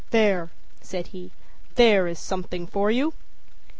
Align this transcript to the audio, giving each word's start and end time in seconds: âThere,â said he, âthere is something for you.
âThere,â 0.11 0.49
said 0.81 1.07
he, 1.13 1.31
âthere 1.75 2.09
is 2.09 2.17
something 2.17 2.65
for 2.65 2.89
you. 2.89 3.13